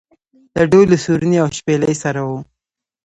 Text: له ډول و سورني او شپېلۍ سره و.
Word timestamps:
له 0.55 0.63
ډول 0.71 0.87
و 0.91 1.01
سورني 1.05 1.37
او 1.43 1.49
شپېلۍ 1.57 1.95
سره 2.03 2.21
و. 2.27 2.29